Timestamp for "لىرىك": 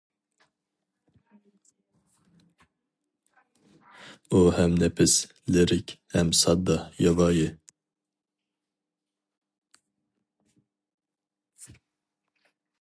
5.57-5.93